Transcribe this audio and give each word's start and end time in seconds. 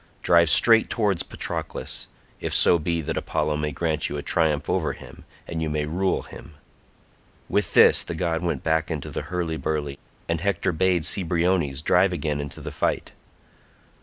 Drive 0.23 0.49
straight 0.49 0.89
towards 0.89 1.21
Patroclus, 1.21 2.07
if 2.39 2.55
so 2.55 2.79
be 2.79 3.01
that 3.01 3.17
Apollo 3.17 3.57
may 3.57 3.71
grant 3.71 4.09
you 4.09 4.17
a 4.17 4.23
triumph 4.23 4.67
over 4.67 4.93
him, 4.93 5.25
and 5.47 5.61
you 5.61 5.69
may 5.69 5.85
rule 5.85 6.23
him." 6.23 6.55
With 7.47 7.75
this 7.75 8.03
the 8.03 8.15
god 8.15 8.41
went 8.41 8.63
back 8.63 8.89
into 8.89 9.11
the 9.11 9.21
hurly 9.21 9.57
burly, 9.57 9.99
and 10.27 10.41
Hector 10.41 10.71
bade 10.71 11.05
Cebriones 11.05 11.83
drive 11.83 12.13
again 12.13 12.41
into 12.41 12.61
the 12.61 12.71
fight. 12.71 13.11